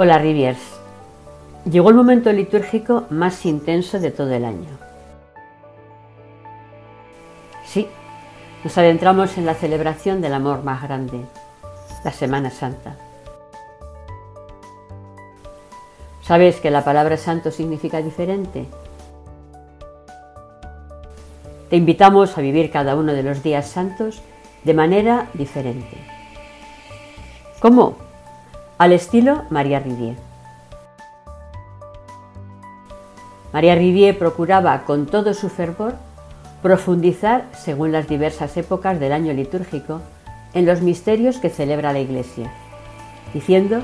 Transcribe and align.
Hola 0.00 0.16
Riviers. 0.18 0.60
Llegó 1.68 1.88
el 1.88 1.96
momento 1.96 2.32
litúrgico 2.32 3.06
más 3.10 3.44
intenso 3.44 3.98
de 3.98 4.12
todo 4.12 4.32
el 4.32 4.44
año. 4.44 4.68
Sí, 7.66 7.88
nos 8.62 8.78
adentramos 8.78 9.36
en 9.38 9.44
la 9.44 9.54
celebración 9.54 10.20
del 10.20 10.34
amor 10.34 10.62
más 10.62 10.84
grande, 10.84 11.18
la 12.04 12.12
Semana 12.12 12.52
Santa. 12.52 12.94
¿Sabes 16.22 16.60
que 16.60 16.70
la 16.70 16.84
palabra 16.84 17.16
santo 17.16 17.50
significa 17.50 18.00
diferente? 18.00 18.66
Te 21.70 21.74
invitamos 21.74 22.38
a 22.38 22.40
vivir 22.40 22.70
cada 22.70 22.94
uno 22.94 23.14
de 23.14 23.24
los 23.24 23.42
días 23.42 23.66
santos 23.66 24.22
de 24.62 24.74
manera 24.74 25.26
diferente. 25.34 25.96
¿Cómo? 27.58 28.07
Al 28.78 28.92
estilo 28.92 29.42
María 29.50 29.80
Rivier. 29.80 30.14
María 33.52 33.74
Rivier 33.74 34.16
procuraba 34.16 34.84
con 34.84 35.06
todo 35.06 35.34
su 35.34 35.48
fervor 35.48 35.94
profundizar, 36.62 37.46
según 37.52 37.90
las 37.90 38.08
diversas 38.08 38.56
épocas 38.56 39.00
del 39.00 39.12
año 39.12 39.32
litúrgico, 39.32 40.00
en 40.54 40.64
los 40.64 40.80
misterios 40.80 41.38
que 41.38 41.50
celebra 41.50 41.92
la 41.92 41.98
Iglesia, 41.98 42.52
diciendo 43.34 43.80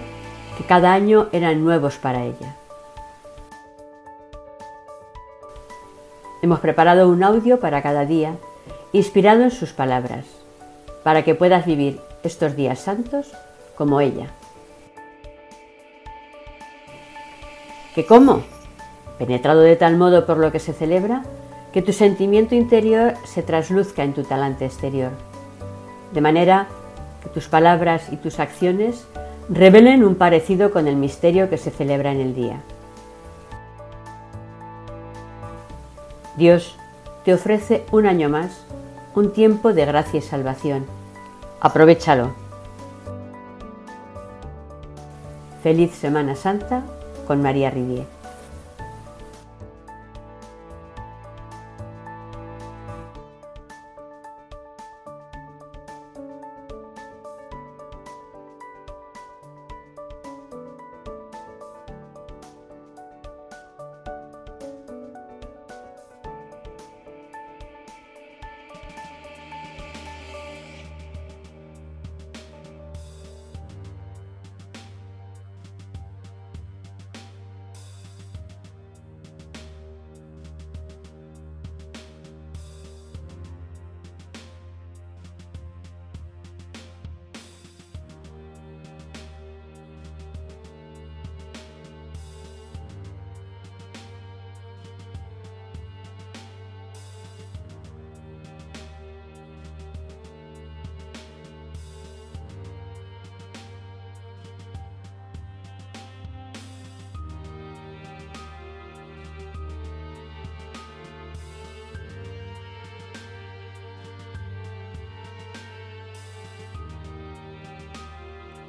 que 0.57 0.65
cada 0.65 0.93
año 0.93 1.29
eran 1.33 1.65
nuevos 1.65 1.97
para 1.97 2.25
ella. 2.25 2.55
Hemos 6.41 6.61
preparado 6.61 7.09
un 7.09 7.25
audio 7.25 7.59
para 7.59 7.83
cada 7.83 8.05
día, 8.05 8.37
inspirado 8.93 9.43
en 9.43 9.51
sus 9.51 9.73
palabras, 9.73 10.25
para 11.03 11.25
que 11.25 11.35
puedas 11.35 11.67
vivir 11.67 12.01
estos 12.23 12.55
días 12.55 12.79
santos 12.79 13.33
como 13.77 14.01
ella. 14.01 14.29
¿Que 17.95 18.05
cómo? 18.05 18.43
Penetrado 19.19 19.61
de 19.61 19.77
tal 19.77 19.97
modo 19.97 20.27
por 20.27 20.39
lo 20.39 20.51
que 20.51 20.59
se 20.59 20.73
celebra, 20.73 21.23
que 21.73 21.81
tu 21.81 21.93
sentimiento 21.93 22.57
interior 22.57 23.15
se 23.25 23.43
trasluzca 23.43 24.03
en 24.03 24.15
tu 24.15 24.25
talante 24.25 24.65
exterior, 24.65 25.13
de 26.13 26.21
manera 26.21 26.67
que 27.23 27.29
tus 27.29 27.49
palabras 27.49 28.13
y 28.13 28.17
tus 28.17 28.41
acciones 28.41 29.07
revelen 29.49 30.05
un 30.05 30.17
parecido 30.17 30.73
con 30.73 30.89
el 30.89 30.97
misterio 30.97 31.49
que 31.49 31.57
se 31.57 31.71
celebra 31.71 32.11
en 32.11 32.21
el 32.21 32.35
día. 32.35 32.61
Dios 36.37 36.77
te 37.25 37.33
ofrece 37.33 37.85
un 37.93 38.07
año 38.07 38.29
más, 38.29 38.67
un 39.15 39.33
tiempo 39.33 39.73
de 39.73 39.85
gracia 39.85 40.19
y 40.19 40.23
salvación. 40.23 40.85
Aprovechalo. 41.61 42.33
Feliz 45.63 45.93
Semana 45.93 46.35
Santa 46.35 46.83
con 47.25 47.43
María 47.43 47.71
Rivier. 47.71 48.14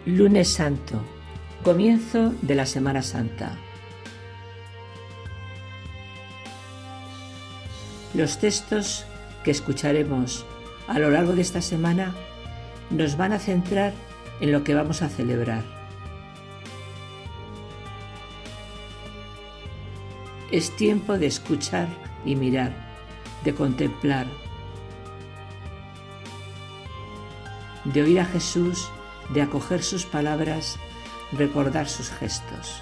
Lunes 0.06 0.50
Santo, 0.54 1.02
comienzo 1.64 2.32
de 2.44 2.54
la 2.54 2.68
Semana 2.68 3.02
Santa. 3.02 3.58
Los 8.14 8.38
textos 8.38 9.08
que 9.44 9.50
escucharemos 9.50 10.46
a 10.88 11.00
lo 11.00 11.10
largo 11.10 11.34
de 11.34 11.42
esta 11.42 11.60
semana 11.60 12.14
nos 12.92 13.18
van 13.18 13.34
a 13.34 13.40
centrar 13.40 13.94
en 14.42 14.52
lo 14.52 14.64
que 14.64 14.76
vamos 14.76 15.02
a 15.02 15.10
celebrar. 15.10 15.64
Es 20.52 20.76
tiempo 20.76 21.18
de 21.18 21.26
escuchar 21.26 21.88
y 22.26 22.36
mirar, 22.36 22.76
de 23.44 23.56
contemplar, 23.56 24.28
de 27.86 28.04
oír 28.04 28.20
a 28.20 28.26
Jesús 28.26 28.88
de 29.30 29.42
acoger 29.42 29.84
sus 29.84 30.06
palabras, 30.06 30.78
recordar 31.32 31.90
sus 31.90 32.10
gestos. 32.10 32.82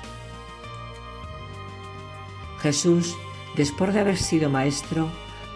Jesús, 2.62 3.16
después 3.56 3.94
de 3.94 4.00
haber 4.00 4.18
sido 4.18 4.50
maestro, 4.50 5.10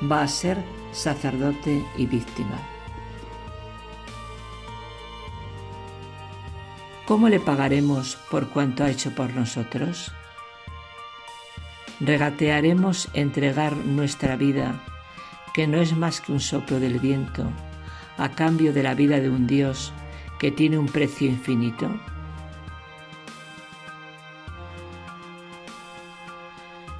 va 0.10 0.22
a 0.22 0.28
ser 0.28 0.64
sacerdote 0.92 1.86
y 1.98 2.06
víctima. 2.06 2.60
¿Cómo 7.06 7.30
le 7.30 7.40
pagaremos 7.40 8.18
por 8.30 8.50
cuanto 8.50 8.84
ha 8.84 8.90
hecho 8.90 9.16
por 9.16 9.34
nosotros? 9.34 10.12
Regatearemos 12.02 13.08
entregar 13.14 13.78
nuestra 13.78 14.36
vida, 14.36 14.84
que 15.54 15.68
no 15.68 15.80
es 15.80 15.96
más 15.96 16.20
que 16.20 16.34
un 16.34 16.42
soplo 16.42 16.82
del 16.82 17.00
viento, 17.00 17.46
a 18.18 18.32
cambio 18.32 18.74
de 18.74 18.84
la 18.84 18.94
vida 18.94 19.22
de 19.22 19.30
un 19.30 19.48
Dios 19.48 19.94
que 20.40 20.52
tiene 20.52 20.78
un 20.78 20.88
precio 20.88 21.28
infinito? 21.28 21.90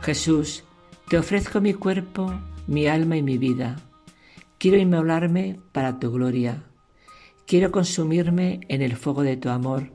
Jesús, 0.02 0.64
te 1.10 1.18
ofrezco 1.18 1.60
mi 1.60 1.74
cuerpo, 1.74 2.34
mi 2.66 2.88
alma 2.88 3.18
y 3.18 3.24
mi 3.24 3.38
vida. 3.38 3.76
Quiero 4.58 4.78
inmolarme 4.78 5.60
para 5.72 6.00
tu 6.00 6.12
gloria. 6.12 6.64
Quiero 7.46 7.72
consumirme 7.72 8.62
en 8.70 8.82
el 8.82 8.96
fuego 8.96 9.24
de 9.24 9.38
tu 9.38 9.50
amor 9.50 9.92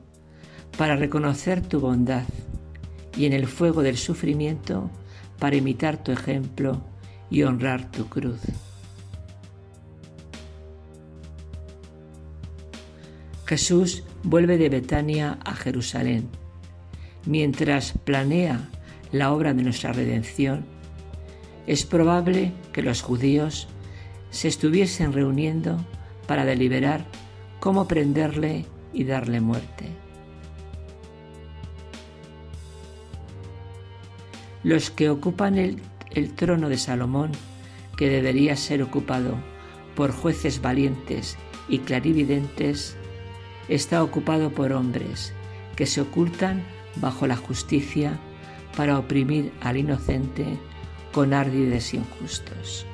para 0.77 0.95
reconocer 0.95 1.61
tu 1.61 1.79
bondad 1.79 2.25
y 3.17 3.25
en 3.25 3.33
el 3.33 3.47
fuego 3.47 3.83
del 3.83 3.97
sufrimiento 3.97 4.89
para 5.39 5.55
imitar 5.55 6.03
tu 6.03 6.11
ejemplo 6.11 6.81
y 7.29 7.43
honrar 7.43 7.91
tu 7.91 8.07
cruz. 8.07 8.39
Jesús 13.53 14.01
vuelve 14.23 14.57
de 14.57 14.67
Betania 14.67 15.37
a 15.45 15.53
Jerusalén. 15.53 16.27
Mientras 17.27 17.93
planea 18.03 18.67
la 19.11 19.31
obra 19.31 19.53
de 19.53 19.61
nuestra 19.61 19.93
redención, 19.93 20.65
es 21.67 21.85
probable 21.85 22.51
que 22.71 22.81
los 22.81 23.03
judíos 23.03 23.67
se 24.31 24.47
estuviesen 24.47 25.13
reuniendo 25.13 25.77
para 26.25 26.45
deliberar 26.45 27.05
cómo 27.59 27.87
prenderle 27.87 28.65
y 28.91 29.03
darle 29.03 29.39
muerte. 29.39 29.85
Los 34.63 34.89
que 34.89 35.11
ocupan 35.11 35.59
el, 35.59 35.79
el, 36.09 36.33
trono 36.33 36.69
de 36.69 36.79
Salomón, 36.79 37.33
que 37.97 38.09
debería 38.09 38.55
ser 38.55 38.81
ocupado 38.81 39.35
por 39.95 40.11
jueces 40.11 40.59
valientes 40.59 41.37
y 41.69 41.77
clarividentes, 41.77 42.97
está 43.67 44.03
ocupado 44.03 44.51
por 44.51 44.71
hombres 44.73 45.33
que 45.75 45.85
se 45.85 46.01
ocultan 46.01 46.63
bajo 46.97 47.27
la 47.27 47.35
justicia 47.35 48.19
para 48.75 48.97
oprimir 48.97 49.51
al 49.61 49.77
inocente 49.77 50.45
con 51.11 51.33
ardides 51.33 51.93
injustos. 51.93 52.85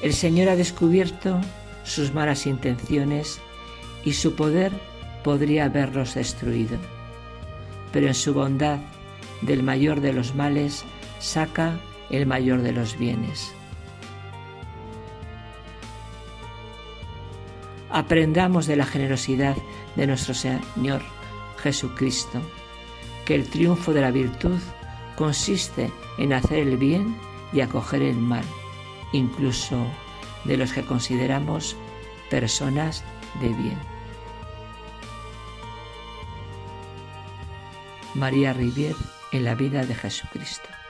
El 0.00 0.12
Señor 0.12 0.48
ha 0.48 0.56
descubierto 0.56 1.40
sus 1.84 2.12
malas 2.12 2.46
intenciones 2.46 3.40
y 4.04 4.14
su 4.14 4.34
poder 4.34 4.72
podría 5.22 5.66
haberlos 5.66 6.14
destruido. 6.14 6.76
Pero 7.92 8.08
en 8.08 8.14
su 8.14 8.34
bondad, 8.34 8.78
del 9.42 9.62
mayor 9.62 10.00
de 10.00 10.12
los 10.12 10.34
males, 10.34 10.84
saca 11.20 11.78
el 12.10 12.26
mayor 12.26 12.62
de 12.62 12.72
los 12.72 12.98
bienes. 12.98 13.52
Aprendamos 17.92 18.66
de 18.66 18.76
la 18.76 18.86
generosidad 18.86 19.54
de 19.96 20.06
nuestro 20.06 20.32
Señor 20.32 21.02
Jesucristo, 21.62 22.40
que 23.26 23.34
el 23.34 23.46
triunfo 23.46 23.92
de 23.92 24.00
la 24.00 24.10
virtud 24.10 24.58
consiste 25.14 25.92
en 26.16 26.32
hacer 26.32 26.60
el 26.60 26.78
bien 26.78 27.14
y 27.52 27.60
acoger 27.60 28.00
el 28.00 28.16
mal, 28.16 28.44
incluso 29.12 29.86
de 30.44 30.56
los 30.56 30.72
que 30.72 30.86
consideramos 30.86 31.76
personas 32.30 33.04
de 33.42 33.48
bien. 33.48 33.78
María 38.14 38.54
Rivier 38.54 38.96
en 39.32 39.44
la 39.44 39.54
vida 39.54 39.84
de 39.84 39.94
Jesucristo. 39.94 40.81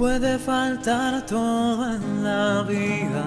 Puede 0.00 0.38
faltar 0.38 1.26
todo 1.26 1.94
en 1.94 2.24
la 2.24 2.62
vida. 2.62 3.26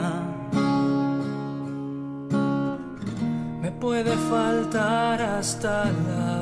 Me 3.62 3.72
puede 3.72 4.16
faltar 4.32 5.22
hasta 5.22 5.86
la 6.08 6.33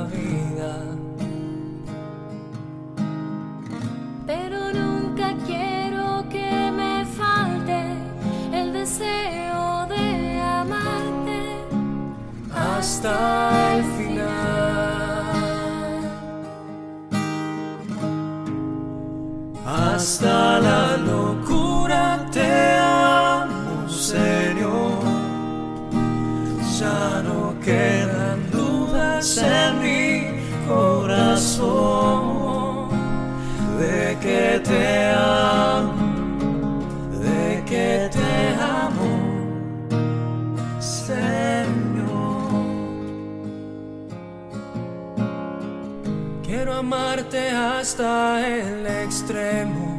hasta 12.82 13.76
el 13.76 13.84
hasta 19.64 20.41
amarte 47.32 47.50
hasta 47.50 48.46
el 48.46 48.86
extremo. 48.86 49.92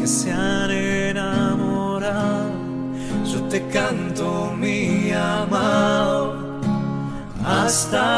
Que 0.00 0.06
se 0.06 0.32
han 0.32 0.70
enamorado, 0.70 2.50
yo 3.24 3.42
te 3.48 3.66
canto 3.68 4.52
mi 4.58 5.12
amado. 5.12 6.60
Hasta 7.44 8.17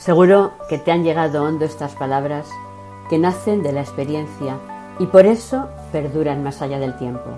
Seguro 0.00 0.52
que 0.70 0.78
te 0.78 0.92
han 0.92 1.04
llegado 1.04 1.44
hondo 1.44 1.66
estas 1.66 1.94
palabras 1.94 2.48
que 3.10 3.18
nacen 3.18 3.62
de 3.62 3.70
la 3.70 3.82
experiencia 3.82 4.56
y 4.98 5.04
por 5.04 5.26
eso 5.26 5.68
perduran 5.92 6.42
más 6.42 6.62
allá 6.62 6.78
del 6.78 6.96
tiempo. 6.96 7.28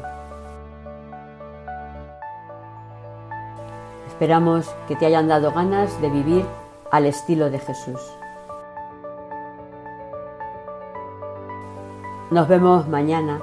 Esperamos 4.06 4.72
que 4.86 4.94
te 4.94 5.06
hayan 5.06 5.26
dado 5.26 5.50
ganas 5.50 6.00
de 6.00 6.08
vivir 6.08 6.44
al 6.92 7.06
estilo 7.06 7.50
de 7.50 7.58
Jesús. 7.58 8.00
Nos 12.30 12.46
vemos 12.46 12.86
mañana 12.86 13.40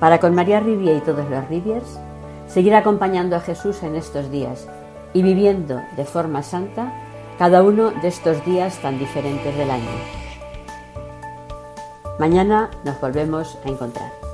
para 0.00 0.18
con 0.18 0.34
María 0.34 0.60
Rivier 0.60 0.96
y 0.96 1.00
todos 1.00 1.28
los 1.28 1.46
Riviers 1.48 2.00
seguir 2.46 2.74
acompañando 2.74 3.36
a 3.36 3.40
Jesús 3.40 3.82
en 3.82 3.96
estos 3.96 4.30
días 4.30 4.66
y 5.12 5.22
viviendo 5.22 5.78
de 5.94 6.06
forma 6.06 6.42
santa 6.42 7.01
cada 7.42 7.64
uno 7.64 7.90
de 7.90 8.06
estos 8.06 8.44
días 8.44 8.78
tan 8.78 9.00
diferentes 9.00 9.56
del 9.56 9.68
año. 9.68 9.90
Mañana 12.16 12.70
nos 12.84 13.00
volvemos 13.00 13.58
a 13.64 13.68
encontrar. 13.68 14.31